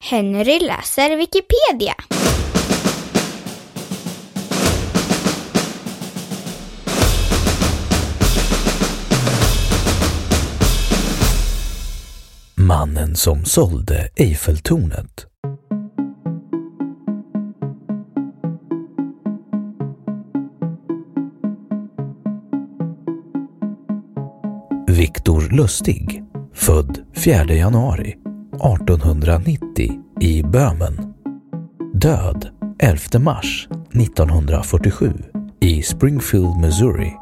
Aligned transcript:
Henry 0.00 0.58
läser 0.58 1.16
Wikipedia. 1.16 1.94
Mannen 12.54 13.16
som 13.16 13.44
sålde 13.44 14.08
Eiffeltornet. 14.16 15.26
Viktor 24.88 25.56
Lustig, 25.56 26.24
född 26.54 26.98
4 27.14 27.44
januari 27.44 28.25
1890 28.56 29.92
i 30.20 30.42
Böhmen. 30.42 31.14
Död 31.94 32.48
11 32.78 33.18
mars 33.18 33.68
1947 33.94 35.12
i 35.60 35.82
Springfield, 35.82 36.56
Missouri 36.60 37.12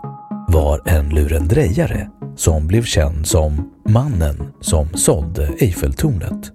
var 0.48 0.81
en 0.88 1.08
lurendrejare 1.08 2.10
som 2.36 2.66
blev 2.66 2.82
känd 2.82 3.26
som 3.26 3.72
mannen 3.88 4.53
som 4.60 4.88
sålde 4.94 5.48
Eiffeltornet. 5.60 6.53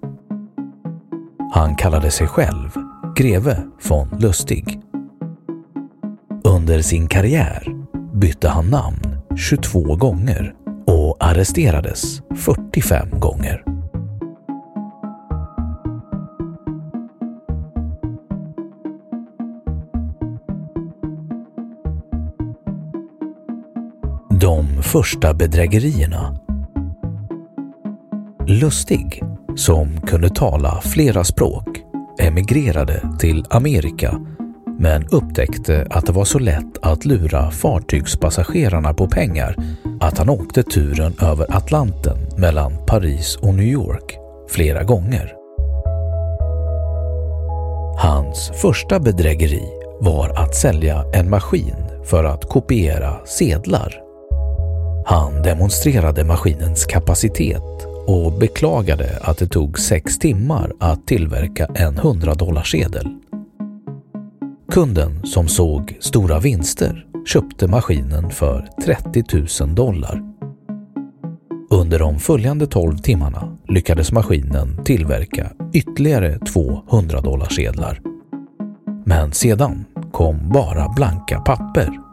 Han 1.53 1.75
kallade 1.75 2.11
sig 2.11 2.27
själv 2.27 2.69
greve 3.15 3.63
von 3.89 4.07
Lustig. 4.19 4.81
Under 6.43 6.81
sin 6.81 7.07
karriär 7.07 7.67
bytte 8.13 8.49
han 8.49 8.65
namn 8.65 9.17
22 9.37 9.95
gånger 9.95 10.53
och 10.87 11.17
arresterades 11.19 12.21
45 12.35 13.19
gånger. 13.19 13.68
Första 24.91 25.33
bedrägerierna. 25.33 26.35
Lustig, 28.47 29.23
som 29.55 30.01
kunde 30.01 30.29
tala 30.29 30.81
flera 30.81 31.23
språk, 31.23 31.67
emigrerade 32.19 33.09
till 33.19 33.45
Amerika 33.49 34.19
men 34.79 35.07
upptäckte 35.07 35.87
att 35.89 36.05
det 36.05 36.11
var 36.11 36.25
så 36.25 36.39
lätt 36.39 36.77
att 36.81 37.05
lura 37.05 37.51
fartygspassagerarna 37.51 38.93
på 38.93 39.07
pengar 39.07 39.55
att 39.99 40.17
han 40.17 40.29
åkte 40.29 40.63
turen 40.63 41.13
över 41.21 41.55
Atlanten 41.55 42.17
mellan 42.37 42.85
Paris 42.87 43.35
och 43.35 43.53
New 43.53 43.67
York 43.67 44.17
flera 44.49 44.83
gånger. 44.83 45.33
Hans 47.97 48.51
första 48.61 48.99
bedrägeri 48.99 49.63
var 49.99 50.29
att 50.29 50.55
sälja 50.55 51.05
en 51.13 51.29
maskin 51.29 51.75
för 52.05 52.23
att 52.23 52.49
kopiera 52.49 53.25
sedlar. 53.25 54.08
Han 55.05 55.41
demonstrerade 55.41 56.23
maskinens 56.23 56.85
kapacitet 56.85 57.87
och 58.07 58.33
beklagade 58.33 59.19
att 59.21 59.37
det 59.37 59.47
tog 59.47 59.79
sex 59.79 60.19
timmar 60.19 60.71
att 60.79 61.07
tillverka 61.07 61.65
en 61.65 61.97
100-dollarsedel. 61.97 63.19
Kunden 64.71 65.25
som 65.25 65.47
såg 65.47 65.97
stora 65.99 66.39
vinster 66.39 67.05
köpte 67.25 67.67
maskinen 67.67 68.29
för 68.29 68.67
30 68.85 69.23
000 69.65 69.75
dollar. 69.75 70.23
Under 71.69 71.99
de 71.99 72.19
följande 72.19 72.67
12 72.67 72.97
timmarna 72.97 73.57
lyckades 73.67 74.11
maskinen 74.11 74.83
tillverka 74.83 75.51
ytterligare 75.73 76.39
200 76.39 77.21
dollarsedlar. 77.21 78.01
Men 79.05 79.31
sedan 79.31 79.85
kom 80.11 80.49
bara 80.49 80.89
blanka 80.89 81.39
papper. 81.39 82.08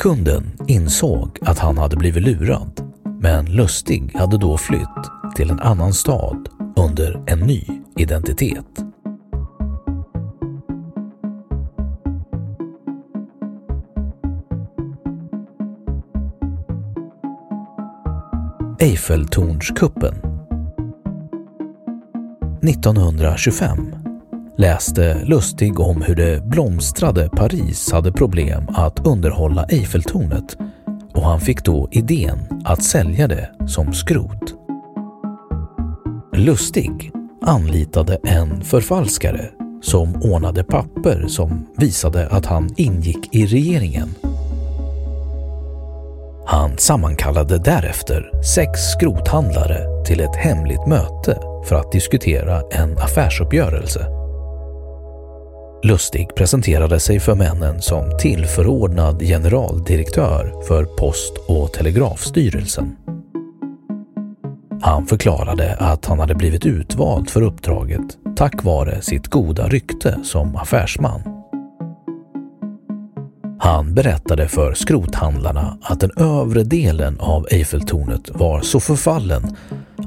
Kunden 0.00 0.56
insåg 0.66 1.38
att 1.40 1.58
han 1.58 1.78
hade 1.78 1.96
blivit 1.96 2.22
lurad 2.22 2.94
men 3.18 3.44
Lustig 3.46 4.14
hade 4.14 4.38
då 4.38 4.58
flytt 4.58 5.10
till 5.36 5.50
en 5.50 5.60
annan 5.60 5.92
stad 5.92 6.48
under 6.76 7.22
en 7.26 7.38
ny 7.38 7.64
identitet. 7.96 8.64
Eiffeltornskuppen 18.78 20.14
1925 22.62 24.09
läste 24.60 25.24
Lustig 25.24 25.80
om 25.80 26.02
hur 26.02 26.14
det 26.14 26.44
blomstrade 26.44 27.28
Paris 27.28 27.92
hade 27.92 28.12
problem 28.12 28.66
att 28.68 29.06
underhålla 29.06 29.64
Eiffeltornet 29.64 30.56
och 31.14 31.22
han 31.22 31.40
fick 31.40 31.64
då 31.64 31.88
idén 31.90 32.38
att 32.64 32.82
sälja 32.82 33.28
det 33.28 33.50
som 33.68 33.92
skrot. 33.92 34.54
Lustig 36.36 37.12
anlitade 37.42 38.18
en 38.24 38.64
förfalskare 38.64 39.50
som 39.82 40.22
ordnade 40.22 40.64
papper 40.64 41.24
som 41.28 41.66
visade 41.76 42.28
att 42.28 42.46
han 42.46 42.74
ingick 42.76 43.34
i 43.34 43.46
regeringen. 43.46 44.14
Han 46.46 46.78
sammankallade 46.78 47.58
därefter 47.58 48.42
sex 48.42 48.80
skrothandlare 48.80 50.04
till 50.06 50.20
ett 50.20 50.36
hemligt 50.36 50.86
möte 50.86 51.38
för 51.68 51.76
att 51.76 51.92
diskutera 51.92 52.62
en 52.70 52.98
affärsuppgörelse. 52.98 54.19
Lustig 55.82 56.34
presenterade 56.34 57.00
sig 57.00 57.20
för 57.20 57.34
männen 57.34 57.82
som 57.82 58.18
tillförordnad 58.18 59.20
generaldirektör 59.20 60.62
för 60.68 60.84
Post 60.84 61.32
och 61.48 61.72
telegrafstyrelsen. 61.72 62.96
Han 64.82 65.06
förklarade 65.06 65.76
att 65.78 66.06
han 66.06 66.18
hade 66.18 66.34
blivit 66.34 66.66
utvald 66.66 67.30
för 67.30 67.42
uppdraget 67.42 68.00
tack 68.36 68.64
vare 68.64 69.02
sitt 69.02 69.28
goda 69.28 69.68
rykte 69.68 70.18
som 70.24 70.56
affärsman. 70.56 71.20
Han 73.58 73.94
berättade 73.94 74.48
för 74.48 74.74
skrothandlarna 74.74 75.78
att 75.82 76.00
den 76.00 76.10
övre 76.16 76.62
delen 76.62 77.20
av 77.20 77.46
Eiffeltornet 77.50 78.30
var 78.34 78.60
så 78.60 78.80
förfallen 78.80 79.56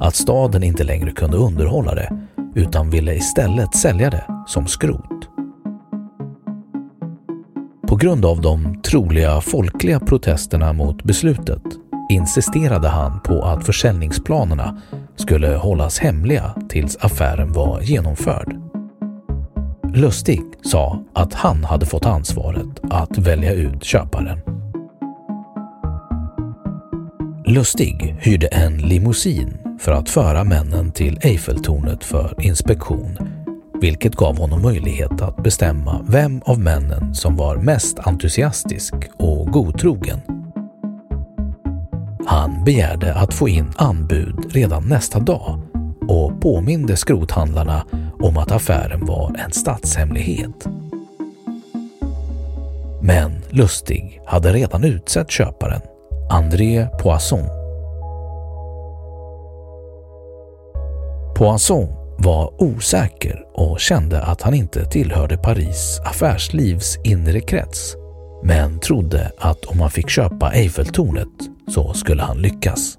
att 0.00 0.14
staden 0.14 0.62
inte 0.62 0.84
längre 0.84 1.10
kunde 1.10 1.36
underhålla 1.36 1.94
det 1.94 2.18
utan 2.54 2.90
ville 2.90 3.14
istället 3.14 3.76
sälja 3.76 4.10
det 4.10 4.24
som 4.46 4.66
skrot. 4.66 5.13
På 7.94 7.98
grund 7.98 8.24
av 8.24 8.40
de 8.40 8.82
troliga 8.82 9.40
folkliga 9.40 10.00
protesterna 10.00 10.72
mot 10.72 11.02
beslutet 11.02 11.62
insisterade 12.10 12.88
han 12.88 13.20
på 13.20 13.42
att 13.42 13.66
försäljningsplanerna 13.66 14.82
skulle 15.16 15.48
hållas 15.48 15.98
hemliga 15.98 16.54
tills 16.68 16.96
affären 16.96 17.52
var 17.52 17.80
genomförd. 17.80 18.56
Lustig 19.94 20.40
sa 20.62 21.04
att 21.12 21.34
han 21.34 21.64
hade 21.64 21.86
fått 21.86 22.06
ansvaret 22.06 22.80
att 22.90 23.18
välja 23.18 23.52
ut 23.52 23.84
köparen. 23.84 24.38
Lustig 27.46 28.16
hyrde 28.20 28.46
en 28.46 28.78
limousin 28.78 29.58
för 29.80 29.92
att 29.92 30.08
föra 30.08 30.44
männen 30.44 30.92
till 30.92 31.18
Eiffeltornet 31.22 32.04
för 32.04 32.34
inspektion, 32.38 33.18
vilket 33.84 34.16
gav 34.16 34.38
honom 34.38 34.62
möjlighet 34.62 35.22
att 35.22 35.42
bestämma 35.42 36.04
vem 36.08 36.42
av 36.44 36.60
männen 36.60 37.14
som 37.14 37.36
var 37.36 37.56
mest 37.56 37.98
entusiastisk 37.98 38.94
och 39.16 39.46
godtrogen. 39.46 40.20
Han 42.26 42.64
begärde 42.64 43.14
att 43.14 43.34
få 43.34 43.48
in 43.48 43.72
anbud 43.76 44.36
redan 44.50 44.88
nästa 44.88 45.20
dag 45.20 45.60
och 46.08 46.40
påminde 46.40 46.96
skrothandlarna 46.96 47.86
om 48.20 48.36
att 48.36 48.52
affären 48.52 49.06
var 49.06 49.36
en 49.44 49.52
statshemlighet. 49.52 50.66
Men 53.02 53.42
Lustig 53.50 54.20
hade 54.26 54.52
redan 54.52 54.84
utsett 54.84 55.30
köparen, 55.30 55.80
André 56.30 56.88
Poisson. 57.00 57.44
Poisson 61.36 62.03
var 62.24 62.62
osäker 62.62 63.44
och 63.54 63.80
kände 63.80 64.22
att 64.22 64.42
han 64.42 64.54
inte 64.54 64.84
tillhörde 64.84 65.36
Paris 65.36 66.00
affärslivs 66.04 66.98
inre 67.04 67.40
krets, 67.40 67.96
men 68.44 68.80
trodde 68.80 69.32
att 69.38 69.64
om 69.64 69.80
han 69.80 69.90
fick 69.90 70.08
köpa 70.08 70.52
Eiffeltornet 70.52 71.28
så 71.68 71.92
skulle 71.92 72.22
han 72.22 72.38
lyckas. 72.38 72.98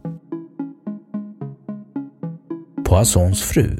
Poissons 2.85 3.43
fru 3.43 3.79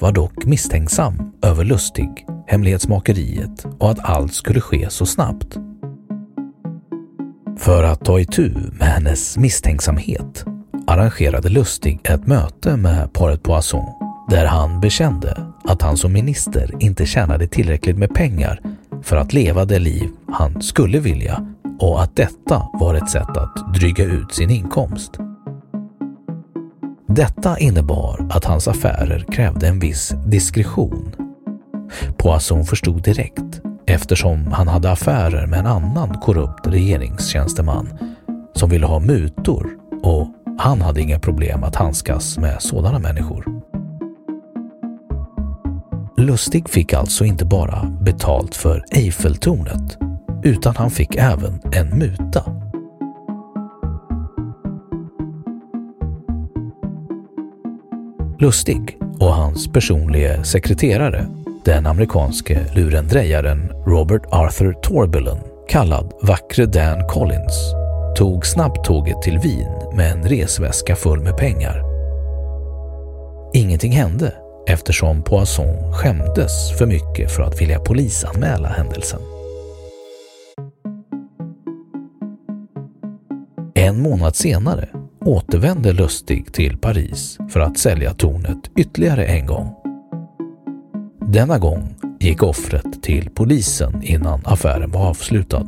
var 0.00 0.12
dock 0.12 0.44
misstänksam 0.44 1.32
över 1.42 1.64
Lustig, 1.64 2.26
hemlighetsmakeriet 2.46 3.66
och 3.78 3.90
att 3.90 4.04
allt 4.10 4.34
skulle 4.34 4.60
ske 4.60 4.90
så 4.90 5.06
snabbt. 5.06 5.56
För 7.58 7.82
att 7.82 8.04
ta 8.04 8.20
itu 8.20 8.50
med 8.78 8.88
hennes 8.88 9.38
misstänksamhet 9.38 10.44
arrangerade 10.86 11.48
Lustig 11.48 12.00
ett 12.04 12.26
möte 12.26 12.76
med 12.76 13.12
paret 13.12 13.42
Poisson 13.42 14.03
där 14.28 14.46
han 14.46 14.80
bekände 14.80 15.46
att 15.64 15.82
han 15.82 15.96
som 15.96 16.12
minister 16.12 16.70
inte 16.80 17.06
tjänade 17.06 17.46
tillräckligt 17.46 17.98
med 17.98 18.14
pengar 18.14 18.60
för 19.02 19.16
att 19.16 19.32
leva 19.32 19.64
det 19.64 19.78
liv 19.78 20.08
han 20.32 20.62
skulle 20.62 20.98
vilja 20.98 21.46
och 21.78 22.02
att 22.02 22.16
detta 22.16 22.68
var 22.72 22.94
ett 22.94 23.10
sätt 23.10 23.36
att 23.36 23.74
dryga 23.74 24.04
ut 24.04 24.34
sin 24.34 24.50
inkomst. 24.50 25.18
Detta 27.06 27.58
innebar 27.58 28.28
att 28.30 28.44
hans 28.44 28.68
affärer 28.68 29.24
krävde 29.32 29.68
en 29.68 29.78
viss 29.78 30.14
diskretion. 30.26 31.14
Poisson 32.16 32.64
förstod 32.64 33.02
direkt 33.02 33.60
eftersom 33.86 34.52
han 34.52 34.68
hade 34.68 34.90
affärer 34.90 35.46
med 35.46 35.58
en 35.58 35.66
annan 35.66 36.18
korrupt 36.20 36.66
regeringstjänsteman 36.66 37.88
som 38.54 38.70
ville 38.70 38.86
ha 38.86 38.98
mutor 38.98 39.66
och 40.02 40.28
han 40.58 40.80
hade 40.80 41.00
inga 41.00 41.18
problem 41.18 41.64
att 41.64 41.76
handskas 41.76 42.38
med 42.38 42.62
sådana 42.62 42.98
människor. 42.98 43.53
Lustig 46.16 46.68
fick 46.68 46.92
alltså 46.92 47.24
inte 47.24 47.44
bara 47.44 47.84
betalt 48.00 48.54
för 48.54 48.84
Eiffeltornet 48.90 49.98
utan 50.42 50.76
han 50.76 50.90
fick 50.90 51.16
även 51.16 51.60
en 51.72 51.98
muta. 51.98 52.44
Lustig 58.38 58.98
och 59.20 59.34
hans 59.34 59.72
personliga 59.72 60.44
sekreterare, 60.44 61.26
den 61.64 61.86
amerikanske 61.86 62.66
lurendrejaren 62.74 63.72
Robert 63.86 64.22
Arthur 64.30 64.72
Torbullen, 64.72 65.38
kallad 65.68 66.12
Vackre 66.22 66.66
Dan 66.66 67.08
Collins, 67.08 67.74
tog 68.16 68.46
snabbtåget 68.46 69.22
till 69.22 69.38
Wien 69.38 69.72
med 69.96 70.12
en 70.12 70.22
resväska 70.22 70.96
full 70.96 71.20
med 71.20 71.36
pengar. 71.36 71.82
Ingenting 73.54 73.92
hände 73.92 74.43
eftersom 74.66 75.22
Poisson 75.22 75.92
skämdes 75.92 76.78
för 76.78 76.86
mycket 76.86 77.32
för 77.32 77.42
att 77.42 77.60
vilja 77.60 77.78
polisanmäla 77.78 78.68
händelsen. 78.68 79.20
En 83.74 84.02
månad 84.02 84.36
senare 84.36 84.88
återvände 85.20 85.92
Lustig 85.92 86.52
till 86.52 86.78
Paris 86.78 87.38
för 87.50 87.60
att 87.60 87.78
sälja 87.78 88.14
tornet 88.14 88.70
ytterligare 88.76 89.24
en 89.26 89.46
gång. 89.46 89.74
Denna 91.20 91.58
gång 91.58 91.94
gick 92.20 92.42
offret 92.42 93.02
till 93.02 93.30
polisen 93.30 94.02
innan 94.02 94.40
affären 94.44 94.90
var 94.90 95.08
avslutad. 95.08 95.66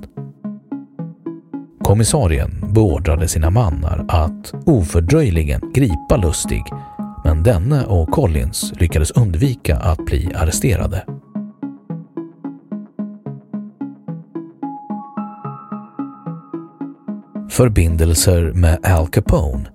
Kommissarien 1.82 2.72
beordrade 2.74 3.28
sina 3.28 3.50
mannar 3.50 4.04
att 4.08 4.54
ofördröjligen 4.66 5.72
gripa 5.74 6.16
Lustig 6.16 6.62
men 7.26 7.42
denne 7.42 7.84
och 7.84 8.10
Collins 8.10 8.72
lyckades 8.76 9.10
undvika 9.10 9.76
att 9.76 10.04
bli 10.04 10.32
arresterade. 10.34 11.04
Förbindelser 17.50 18.52
med 18.52 18.78
Al 18.86 19.08
Capone 19.08 19.68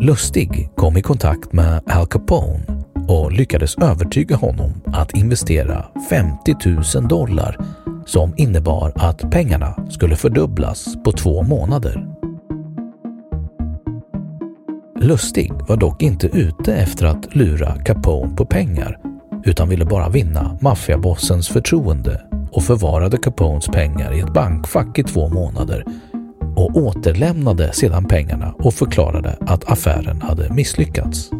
Lustig 0.00 0.70
kom 0.76 0.96
i 0.96 1.02
kontakt 1.02 1.52
med 1.52 1.82
Al 1.86 2.06
Capone 2.06 2.84
och 3.08 3.32
lyckades 3.32 3.78
övertyga 3.78 4.36
honom 4.36 4.72
att 4.86 5.14
investera 5.14 5.86
50 6.10 6.54
000 6.98 7.08
dollar 7.08 7.56
som 8.06 8.34
innebar 8.36 8.92
att 8.96 9.30
pengarna 9.30 9.86
skulle 9.90 10.16
fördubblas 10.16 11.02
på 11.04 11.12
två 11.12 11.42
månader. 11.42 12.09
Lustig 15.02 15.52
var 15.68 15.76
dock 15.76 16.02
inte 16.02 16.26
ute 16.26 16.74
efter 16.74 17.06
att 17.06 17.34
lura 17.34 17.76
Capone 17.84 18.36
på 18.36 18.44
pengar 18.44 18.98
utan 19.44 19.68
ville 19.68 19.84
bara 19.84 20.08
vinna 20.08 20.58
maffiabossens 20.60 21.48
förtroende 21.48 22.22
och 22.52 22.62
förvarade 22.62 23.16
Capones 23.16 23.66
pengar 23.66 24.12
i 24.12 24.20
ett 24.20 24.32
bankfack 24.32 24.98
i 24.98 25.02
två 25.02 25.28
månader 25.28 25.84
och 26.56 26.76
återlämnade 26.76 27.72
sedan 27.72 28.04
pengarna 28.04 28.54
och 28.58 28.74
förklarade 28.74 29.36
att 29.40 29.72
affären 29.72 30.22
hade 30.22 30.54
misslyckats. 30.54 31.30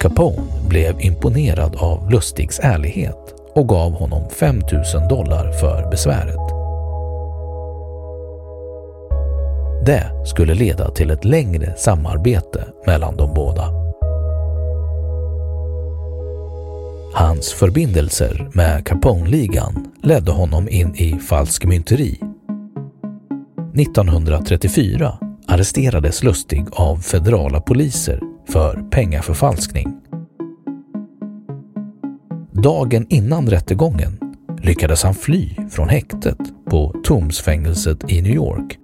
Capone 0.00 0.42
blev 0.68 1.00
imponerad 1.00 1.76
av 1.76 2.10
Lustigs 2.10 2.60
ärlighet 2.62 3.34
och 3.54 3.68
gav 3.68 3.92
honom 3.92 4.30
5 4.30 4.56
000 4.56 5.08
dollar 5.08 5.52
för 5.52 5.90
besväret. 5.90 6.41
Det 9.86 10.26
skulle 10.26 10.54
leda 10.54 10.90
till 10.90 11.10
ett 11.10 11.24
längre 11.24 11.76
samarbete 11.76 12.64
mellan 12.86 13.16
de 13.16 13.34
båda. 13.34 13.62
Hans 17.14 17.52
förbindelser 17.52 18.50
med 18.52 18.86
Capone-ligan 18.86 19.92
ledde 20.02 20.32
honom 20.32 20.68
in 20.68 20.94
i 20.94 21.18
falskmynteri. 21.18 22.20
1934 23.74 25.18
arresterades 25.48 26.22
Lustig 26.22 26.64
av 26.72 26.96
federala 26.96 27.60
poliser 27.60 28.20
för 28.48 28.82
pengaförfalskning. 28.90 30.00
Dagen 32.52 33.06
innan 33.08 33.50
rättegången 33.50 34.18
lyckades 34.62 35.02
han 35.02 35.14
fly 35.14 35.56
från 35.70 35.88
häktet 35.88 36.38
på 36.70 36.94
Tomsfängelset 37.04 38.12
i 38.12 38.22
New 38.22 38.34
York 38.34 38.78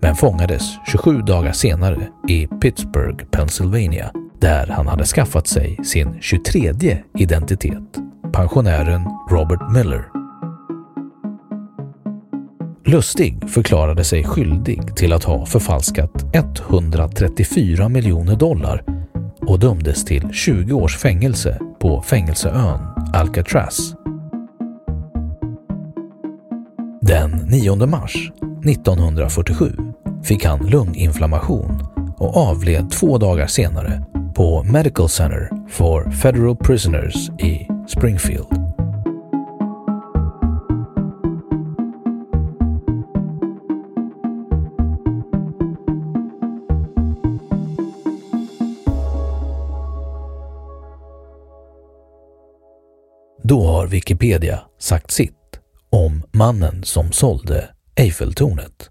men 0.00 0.16
fångades 0.16 0.62
27 0.86 1.22
dagar 1.22 1.52
senare 1.52 2.08
i 2.28 2.46
Pittsburgh, 2.46 3.24
Pennsylvania 3.24 4.10
där 4.40 4.66
han 4.66 4.86
hade 4.86 5.04
skaffat 5.04 5.46
sig 5.46 5.78
sin 5.84 6.18
23 6.20 7.02
identitet, 7.18 7.98
pensionären 8.32 9.06
Robert 9.30 9.72
Miller. 9.74 10.04
Lustig 12.84 13.50
förklarade 13.50 14.04
sig 14.04 14.24
skyldig 14.24 14.96
till 14.96 15.12
att 15.12 15.24
ha 15.24 15.46
förfalskat 15.46 16.34
134 16.34 17.88
miljoner 17.88 18.36
dollar 18.36 18.84
och 19.40 19.58
dömdes 19.58 20.04
till 20.04 20.32
20 20.32 20.72
års 20.72 20.96
fängelse 20.96 21.58
på 21.80 22.02
fängelseön 22.02 22.80
Alcatraz. 23.14 23.94
Den 27.00 27.30
9 27.30 27.86
mars 27.86 28.32
1947 28.64 29.87
fick 30.28 30.44
han 30.44 30.66
lunginflammation 30.66 31.82
och 32.18 32.36
avled 32.36 32.90
två 32.90 33.18
dagar 33.18 33.46
senare 33.46 34.04
på 34.34 34.62
Medical 34.62 35.08
Center 35.08 35.50
for 35.68 36.10
Federal 36.10 36.56
Prisoners 36.56 37.28
i 37.30 37.68
Springfield. 37.88 38.46
Då 53.42 53.66
har 53.66 53.86
Wikipedia 53.86 54.60
sagt 54.78 55.10
sitt 55.10 55.32
om 55.90 56.22
mannen 56.32 56.84
som 56.84 57.12
sålde 57.12 57.68
Eiffeltornet. 57.96 58.90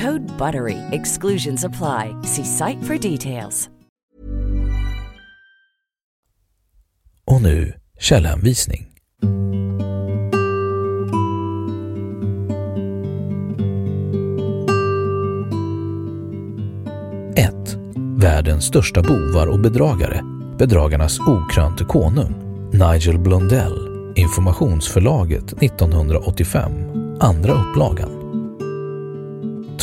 Code 0.00 0.38
BUTTERY. 0.38 0.78
Exclusions 0.90 1.64
apply. 1.64 2.14
See 2.22 2.44
site 2.44 2.82
for 2.82 3.10
details. 3.10 3.70
Och 7.24 7.42
nu 7.42 7.72
källhänvisning. 7.98 8.86
1. 17.36 17.54
Världens 18.18 18.64
största 18.64 19.02
bovar 19.02 19.46
och 19.46 19.60
bedragare, 19.60 20.20
Bedragarnas 20.58 21.20
okrönte 21.20 21.84
konung, 21.84 22.34
Nigel 22.72 23.18
Blundell, 23.18 23.78
Informationsförlaget 24.14 25.62
1985, 25.62 26.72
andra 27.20 27.52
upplagan. 27.52 28.15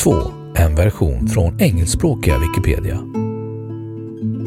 2. 0.04 0.34
En 0.56 0.76
version 0.76 1.28
från 1.28 1.60
engelskspråkiga 1.60 2.36
Wikipedia. 2.40 3.00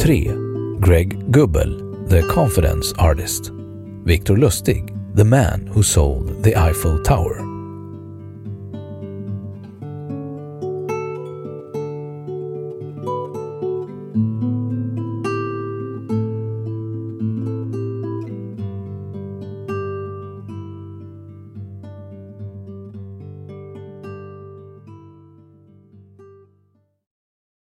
3. 0.00 0.32
Greg 0.78 1.18
Gubbel, 1.32 1.80
The 2.10 2.22
Confidence 2.22 2.94
Artist. 2.98 3.50
Victor 4.04 4.36
Lustig, 4.36 4.94
The 5.16 5.24
Man 5.24 5.70
Who 5.74 5.82
Sold 5.82 6.44
the 6.44 6.56
Eiffel 6.56 7.04
Tower. 7.04 7.45